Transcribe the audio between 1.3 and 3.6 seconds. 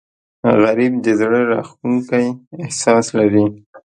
راښکونکی احساس لري